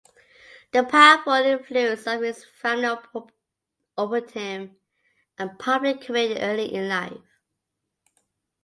[0.71, 2.87] The powerful influence of his family
[3.95, 4.75] opened him
[5.37, 7.21] a public career early in life.